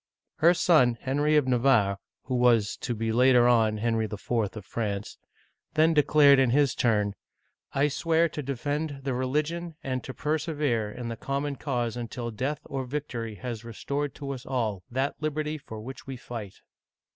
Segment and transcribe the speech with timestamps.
[0.37, 4.31] Her son, Henry of Navarre (who was to be later on Henry IV.
[4.31, 5.19] of France),
[5.75, 7.13] then declared, in his turn:"
[7.81, 12.61] I swear to defend the religion, and to persevere in the common cause until death
[12.65, 16.55] or vic tory has restored to us all that liberty for which we fight."